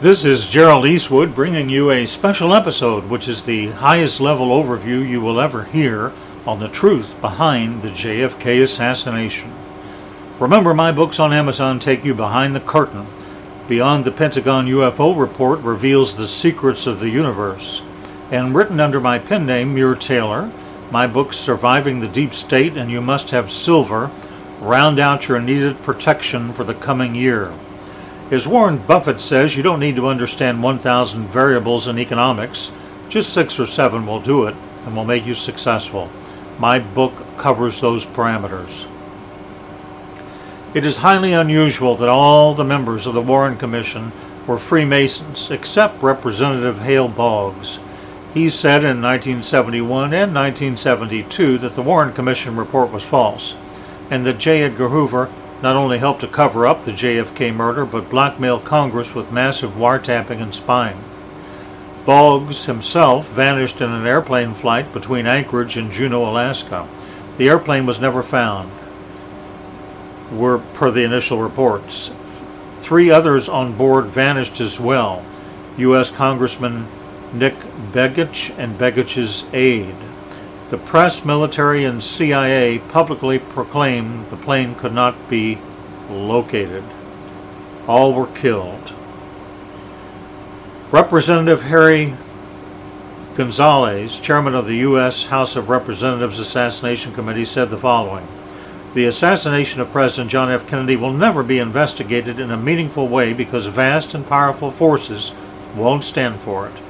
[0.00, 5.08] This is Gerald Eastwood bringing you a special episode, which is the highest level overview
[5.08, 6.12] you will ever hear
[6.44, 9.52] on the truth behind the JFK assassination.
[10.40, 13.06] Remember, my books on Amazon take you behind the curtain.
[13.68, 17.80] Beyond the Pentagon UFO report reveals the secrets of the universe.
[18.32, 20.50] And written under my pen name, Muir Taylor,
[20.90, 24.10] my books Surviving the Deep State and You Must Have Silver
[24.60, 27.54] round out your needed protection for the coming year.
[28.30, 32.72] As Warren Buffett says, you don't need to understand 1,000 variables in economics.
[33.10, 36.08] Just six or seven will do it and will make you successful.
[36.58, 38.86] My book covers those parameters.
[40.72, 44.10] It is highly unusual that all the members of the Warren Commission
[44.46, 47.78] were Freemasons, except Representative Hale Boggs.
[48.32, 53.54] He said in 1971 and 1972 that the Warren Commission report was false,
[54.10, 54.62] and that J.
[54.62, 55.30] Edgar Hoover
[55.64, 60.42] not only helped to cover up the JFK murder, but blackmailed Congress with massive wiretapping
[60.42, 61.02] and spying.
[62.04, 66.86] Boggs himself vanished in an airplane flight between Anchorage and Juneau, Alaska.
[67.38, 68.70] The airplane was never found,
[70.30, 72.12] were per the initial reports.
[72.80, 75.24] Three others on board vanished as well.
[75.78, 76.10] U.S.
[76.10, 76.86] Congressman
[77.32, 77.58] Nick
[77.90, 79.96] Begich and Begich's aide.
[80.70, 85.58] The press, military, and CIA publicly proclaimed the plane could not be
[86.08, 86.84] located.
[87.86, 88.92] All were killed.
[90.90, 92.14] Representative Henry
[93.34, 95.26] Gonzalez, chairman of the U.S.
[95.26, 98.26] House of Representatives Assassination Committee, said the following
[98.94, 100.68] The assassination of President John F.
[100.68, 105.32] Kennedy will never be investigated in a meaningful way because vast and powerful forces
[105.74, 106.83] won't stand for it.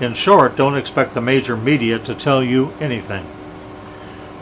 [0.00, 3.26] In short, don't expect the major media to tell you anything.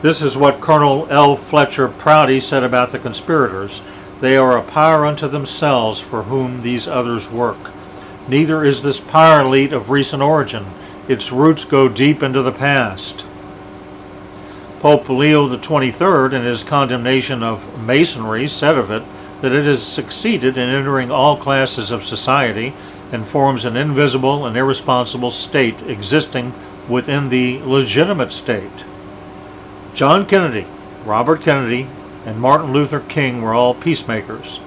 [0.03, 1.37] This is what Colonel L.
[1.37, 3.81] Fletcher Prouty said about the conspirators.
[4.21, 7.71] They are a power unto themselves for whom these others work.
[8.27, 10.67] Neither is this power elite of recent origin.
[11.07, 13.25] Its roots go deep into the past.
[14.81, 19.03] Pope Leo XXIII, in his condemnation of Masonry, said of it
[19.41, 22.75] that it has succeeded in entering all classes of society
[23.15, 26.53] and forms an invisible and irresponsible state existing
[26.89, 28.85] within the legitimate state.
[29.95, 30.67] John Kennedy,
[31.05, 31.89] Robert Kennedy,
[32.27, 34.61] and Martin Luther King were all peacemakers.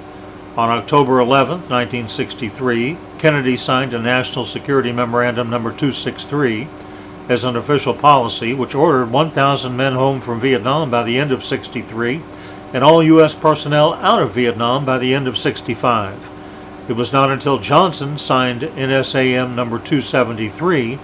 [0.55, 6.67] On October 11, 1963, Kennedy signed a National Security Memorandum Number 263
[7.29, 11.43] as an official policy which ordered 1,000 men home from Vietnam by the end of
[11.43, 12.23] 63
[12.73, 13.35] and all U.S.
[13.35, 16.36] personnel out of Vietnam by the end of 65.
[16.87, 20.97] It was not until Johnson signed NSAM number 273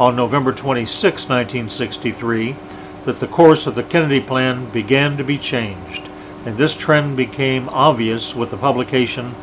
[0.00, 2.56] on November 26, 1963,
[3.04, 6.10] that the course of the Kennedy Plan began to be changed,
[6.44, 9.36] and this trend became obvious with the publication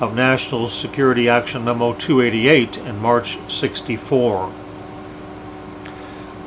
[0.00, 4.52] of National Security Action Memo 288 in March 64.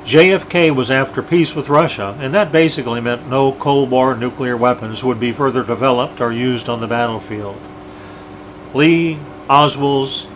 [0.03, 5.05] JFK was after peace with Russia, and that basically meant no Cold War nuclear weapons
[5.05, 7.55] would be further developed or used on the battlefield.
[8.73, 10.27] Lee Oswald's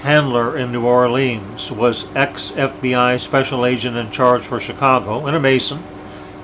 [0.00, 5.40] handler in New Orleans was ex FBI special agent in charge for Chicago and a
[5.40, 5.82] Mason,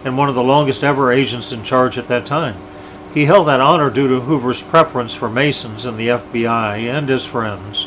[0.03, 2.57] and one of the longest ever agents in charge at that time.
[3.13, 7.27] He held that honor due to Hoover's preference for Masons in the FBI and his
[7.27, 7.87] friends.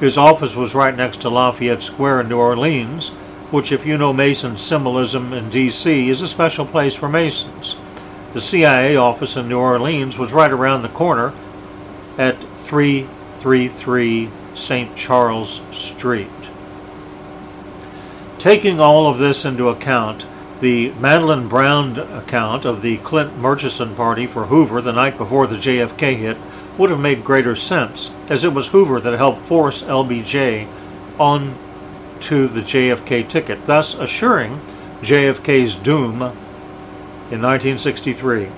[0.00, 3.10] His office was right next to Lafayette Square in New Orleans,
[3.52, 7.76] which, if you know Mason symbolism in D.C., is a special place for Masons.
[8.32, 11.32] The CIA office in New Orleans was right around the corner
[12.18, 12.36] at
[12.66, 14.96] 333 St.
[14.96, 16.28] Charles Street.
[18.40, 20.26] Taking all of this into account,
[20.60, 25.56] the Madeleine Brown account of the Clint Murchison party for Hoover the night before the
[25.56, 26.36] JFK hit
[26.76, 30.66] would have made greater sense, as it was Hoover that helped force LBJ
[31.18, 31.56] on
[32.20, 34.60] to the JFK ticket, thus assuring
[35.02, 36.14] JFK's doom
[37.30, 38.48] in 1963.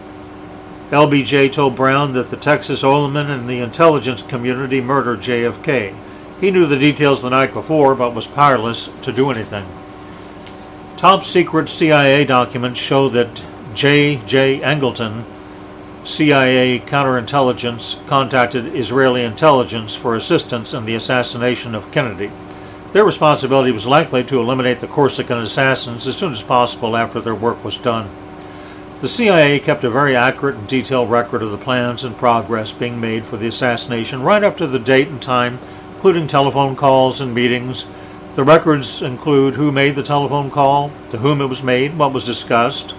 [0.91, 5.95] LBJ told Brown that the Texas oilmen and the intelligence community murdered JFK.
[6.41, 9.67] He knew the details the night before, but was powerless to do anything.
[10.97, 13.43] Top secret CIA documents show that
[13.75, 14.17] J.
[14.27, 14.61] J.
[14.61, 15.25] Angleton,
[16.05, 22.31] CIA counterintelligence, contacted Israeli intelligence for assistance in the assassination of Kennedy.
[22.95, 27.35] Their responsibility was likely to eliminate the Corsican assassins as soon as possible after their
[27.35, 28.09] work was done.
[29.01, 33.01] The CIA kept a very accurate and detailed record of the plans and progress being
[33.01, 35.61] made for the assassination right up to the date and time,
[35.95, 37.87] including telephone calls and meetings.
[38.35, 42.25] The records include who made the telephone call, to whom it was made, what was
[42.25, 42.91] discussed.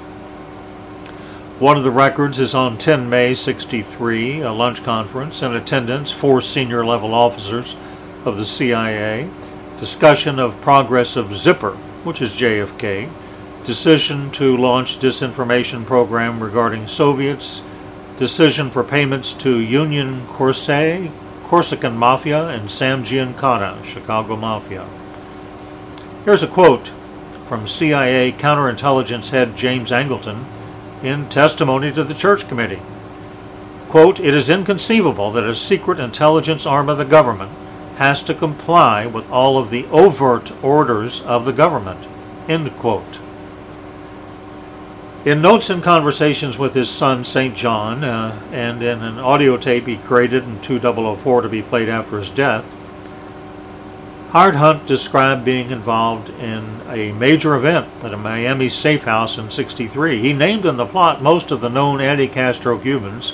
[1.59, 5.41] One of the records is on 10 May 63, a lunch conference.
[5.41, 7.75] In attendance, four senior level officers
[8.23, 9.29] of the CIA,
[9.81, 11.73] discussion of progress of Zipper,
[12.05, 13.09] which is JFK,
[13.69, 17.61] decision to launch disinformation program regarding Soviets,
[18.17, 20.65] decision for payments to Union Corse,
[21.43, 24.87] Corsican Mafia, and Sam Giancana, Chicago Mafia.
[26.25, 26.87] Here's a quote
[27.47, 30.45] from CIA counterintelligence head James Angleton
[31.03, 32.81] in testimony to the Church Committee.
[33.89, 37.51] Quote, It is inconceivable that a secret intelligence arm of the government
[37.97, 42.07] has to comply with all of the overt orders of the government.
[42.47, 43.19] End quote.
[45.25, 47.53] In notes and conversations with his son, St.
[47.53, 52.17] John, uh, and in an audio tape he created in 2004 to be played after
[52.17, 52.73] his death,
[54.29, 59.51] Howard Hunt described being involved in a major event at a Miami safe house in
[59.51, 60.21] 63.
[60.21, 63.33] He named in the plot most of the known anti Castro Cubans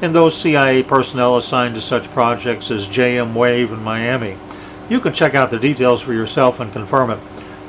[0.00, 4.36] and those CIA personnel assigned to such projects as JM Wave in Miami.
[4.88, 7.18] You can check out the details for yourself and confirm it.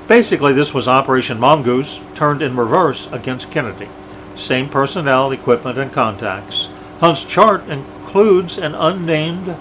[0.07, 3.89] Basically, this was Operation Mongoose turned in reverse against Kennedy.
[4.37, 6.69] Same personnel, equipment, and contacts.
[6.99, 9.57] Hunt's chart includes an unnamed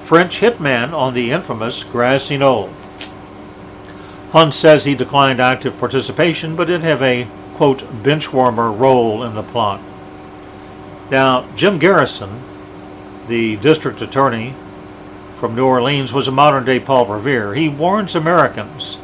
[0.00, 2.70] French hitman on the infamous Grassy Knoll.
[4.32, 9.42] Hunt says he declined active participation but did have a, quote, benchwarmer role in the
[9.42, 9.80] plot.
[11.10, 12.40] Now, Jim Garrison,
[13.28, 14.54] the district attorney
[15.36, 17.54] from New Orleans, was a modern day Paul Revere.
[17.54, 18.98] He warns Americans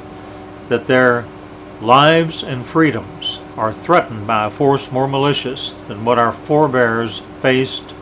[0.68, 1.24] that their
[1.80, 7.94] lives and freedoms are threatened by a force more malicious than what our forebears faced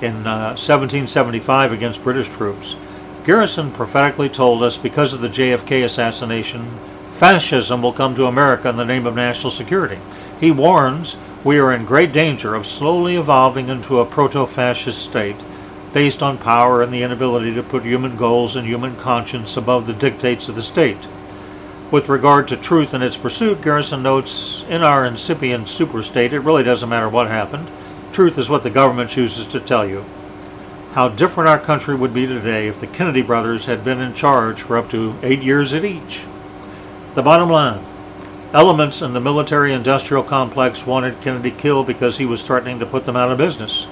[0.00, 2.76] in uh, 1775 against British troops.
[3.24, 6.70] Garrison prophetically told us because of the JFK assassination,
[7.12, 9.98] fascism will come to America in the name of national security.
[10.40, 15.36] He warns we are in great danger of slowly evolving into a proto fascist state
[15.92, 19.92] based on power and the inability to put human goals and human conscience above the
[19.92, 21.06] dictates of the state.
[21.90, 26.62] With regard to truth and its pursuit, Garrison notes in our incipient superstate, it really
[26.62, 27.68] doesn't matter what happened.
[28.12, 30.04] Truth is what the government chooses to tell you.
[30.92, 34.62] How different our country would be today if the Kennedy brothers had been in charge
[34.62, 36.26] for up to eight years at each.
[37.14, 37.84] The bottom line
[38.52, 43.04] elements in the military industrial complex wanted Kennedy killed because he was threatening to put
[43.04, 43.88] them out of business.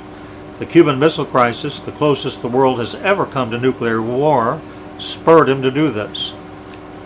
[0.60, 4.60] The Cuban Missile Crisis, the closest the world has ever come to nuclear war,
[4.98, 6.32] spurred him to do this.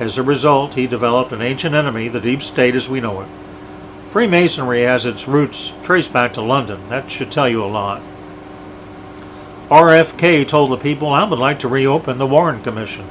[0.02, 3.28] As a result, he developed an ancient enemy, the deep state as we know it.
[4.08, 6.88] Freemasonry has its roots traced back to London.
[6.88, 8.02] That should tell you a lot.
[9.68, 13.06] RFK told the people, I would like to reopen the Warren Commission.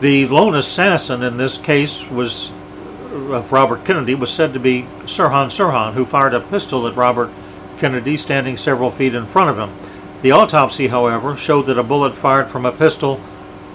[0.00, 2.50] The lone assassin in this case was
[3.30, 7.30] of Robert Kennedy was said to be Sirhan Sirhan, who fired a pistol at Robert
[7.78, 9.72] Kennedy standing several feet in front of him.
[10.22, 13.20] The autopsy, however, showed that a bullet fired from a pistol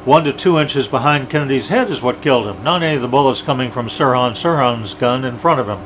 [0.08, 3.10] one to two inches behind Kennedy's head is what killed him, not any of the
[3.10, 5.80] bullets coming from Sirhan Sirhan's gun in front of him.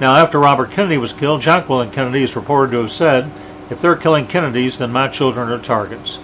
[0.00, 3.32] Now, after Robert Kennedy was killed, Jacqueline Kennedy is reported to have said,
[3.70, 6.20] If they're killing Kennedys, then my children are targets.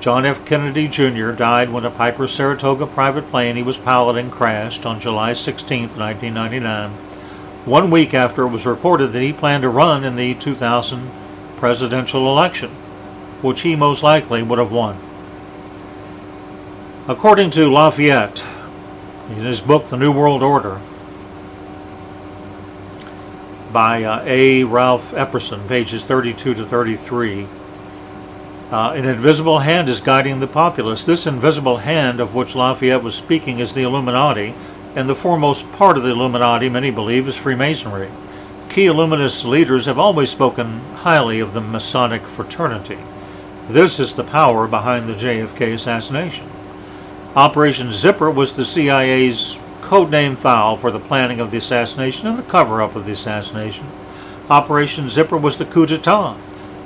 [0.00, 0.44] John F.
[0.44, 1.30] Kennedy Jr.
[1.30, 6.90] died when a Piper Saratoga private plane he was piloting crashed on July 16, 1999,
[7.64, 11.10] one week after it was reported that he planned to run in the 2000
[11.56, 12.68] presidential election,
[13.40, 14.98] which he most likely would have won.
[17.06, 18.42] According to Lafayette,
[19.28, 20.80] in his book The New World Order,
[23.70, 24.64] by uh, A.
[24.64, 27.46] Ralph Epperson, pages 32 to 33,
[28.70, 31.04] uh, an invisible hand is guiding the populace.
[31.04, 34.54] This invisible hand of which Lafayette was speaking is the Illuminati,
[34.96, 38.08] and the foremost part of the Illuminati, many believe, is Freemasonry.
[38.70, 42.98] Key Illuminist leaders have always spoken highly of the Masonic fraternity.
[43.68, 46.48] This is the power behind the JFK assassination.
[47.36, 52.44] Operation Zipper was the CIA's codename file for the planning of the assassination and the
[52.44, 53.88] cover up of the assassination.
[54.48, 56.36] Operation Zipper was the coup d'etat.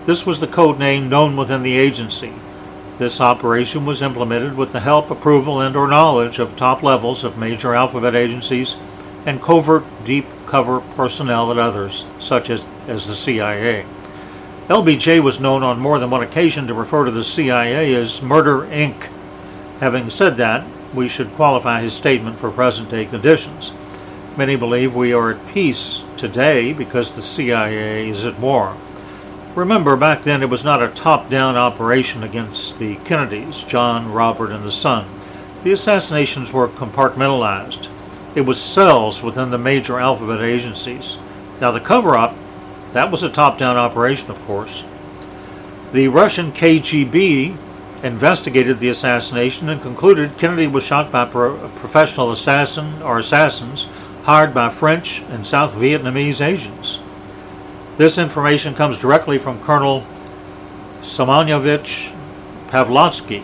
[0.07, 2.33] This was the codename known within the agency.
[2.97, 7.37] This operation was implemented with the help, approval, and or knowledge of top levels of
[7.37, 8.78] major alphabet agencies
[9.26, 13.85] and covert deep cover personnel at others, such as, as the CIA.
[14.69, 18.62] LBJ was known on more than one occasion to refer to the CIA as Murder
[18.62, 19.11] Inc.
[19.80, 23.73] Having said that, we should qualify his statement for present day conditions.
[24.37, 28.76] Many believe we are at peace today because the CIA is at war.
[29.54, 34.52] Remember, back then it was not a top down operation against the Kennedys, John, Robert,
[34.52, 35.08] and the son.
[35.64, 37.88] The assassinations were compartmentalized.
[38.35, 41.18] It was cells within the major alphabet agencies.
[41.61, 42.37] Now, the cover up,
[42.92, 44.85] that was a top down operation, of course.
[45.92, 47.56] The Russian KGB
[48.02, 53.88] investigated the assassination and concluded Kennedy was shot by a professional assassin or assassins
[54.25, 57.00] hired by French and South Vietnamese agents.
[57.97, 60.07] This information comes directly from Colonel
[61.02, 62.14] Semyonovich
[62.69, 63.43] Pavlovsky,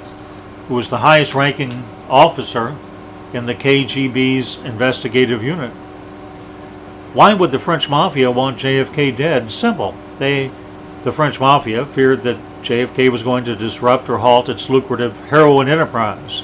[0.68, 2.76] who was the highest ranking officer
[3.32, 5.72] in the KGB's investigative unit.
[7.14, 9.50] Why would the French Mafia want JFK dead?
[9.50, 9.94] Simple.
[10.18, 10.50] They,
[11.02, 15.68] the French Mafia, feared that JFK was going to disrupt or halt its lucrative heroin
[15.68, 16.42] enterprise.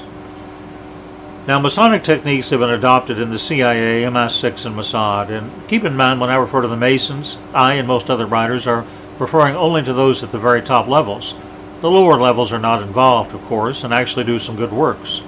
[1.47, 5.29] Now, Masonic techniques have been adopted in the CIA, MI6, and Mossad.
[5.29, 8.67] And keep in mind, when I refer to the Masons, I and most other writers
[8.67, 8.85] are
[9.17, 11.33] referring only to those at the very top levels.
[11.81, 15.23] The lower levels are not involved, of course, and actually do some good works.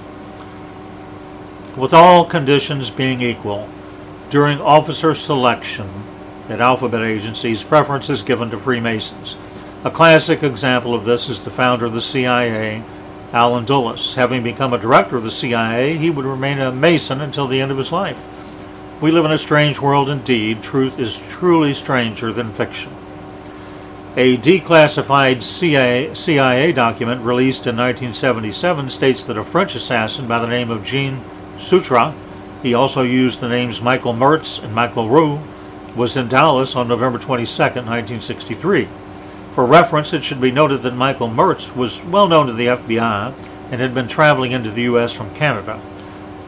[1.75, 3.67] With all conditions being equal,
[4.29, 5.89] during officer selection
[6.49, 9.35] at alphabet agencies, preference is given to Freemasons.
[9.85, 12.81] A classic example of this is the founder of the CIA,
[13.33, 14.15] Allen Dulles.
[14.15, 17.69] Having become a director of the CIA, he would remain a Mason until the end
[17.69, 18.17] of his life.
[19.01, 20.63] We live in a strange world indeed.
[20.63, 22.93] Truth is truly stranger than fiction.
[24.15, 30.47] A declassified CIA, CIA, document released in 1977 states that a French assassin by the
[30.47, 31.19] name of Jean
[31.59, 32.13] Souetre,
[32.61, 35.41] he also used the names Michael Mertz and Michael Roux,
[35.93, 38.87] was in Dallas on November 22, 1963.
[39.53, 43.33] For reference, it should be noted that Michael Mertz was well known to the FBI
[43.69, 45.13] and had been traveling into the U.S.
[45.13, 45.79] from Canada.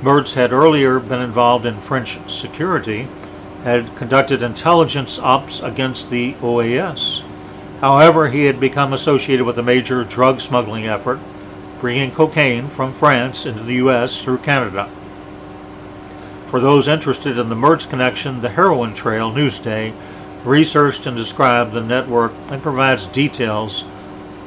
[0.02, 3.08] Mertz had earlier been involved in French security,
[3.64, 7.22] had conducted intelligence ops against the OAS.
[7.80, 11.20] However, he had become associated with a major drug smuggling effort,
[11.80, 14.24] bringing cocaine from France into the U.S.
[14.24, 14.90] through Canada.
[16.48, 19.94] For those interested in the Mertz connection, the Heroin Trail Newsday
[20.46, 23.84] researched and described the network and provides details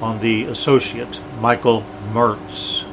[0.00, 2.84] on the associate, Michael Mertz.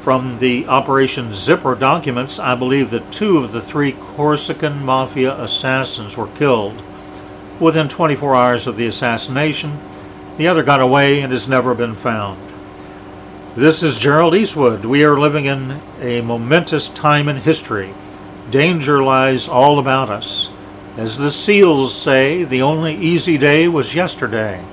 [0.00, 6.16] From the Operation Zipper documents, I believe that two of the three Corsican Mafia assassins
[6.16, 6.82] were killed
[7.60, 9.78] within 24 hours of the assassination.
[10.36, 12.40] The other got away and has never been found.
[13.56, 14.84] This is Gerald Eastwood.
[14.84, 17.94] We are living in a momentous time in history.
[18.50, 20.50] Danger lies all about us.
[20.96, 24.64] As the seals say, the only easy day was yesterday.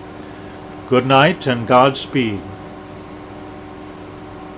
[0.88, 2.42] Good night and Godspeed.